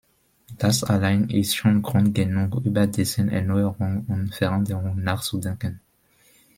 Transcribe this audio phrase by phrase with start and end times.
[0.57, 5.79] Das allein ist schon Grund genug, über dessen Erneuerung und Veränderung nachzudenken.